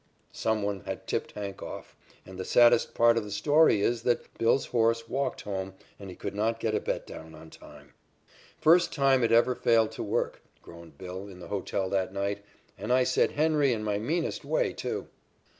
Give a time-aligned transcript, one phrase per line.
[0.33, 1.95] Some one had tipped "Hank" off.
[2.25, 6.15] And the saddest part of the story is that "Bill's" horse walked home, and he
[6.15, 7.93] could not get a bet down on him.
[8.57, 12.41] "First time it ever failed to work," groaned "Bill" in the hotel that night,
[12.79, 15.05] "and I said 'Henry' in my meanest way, too."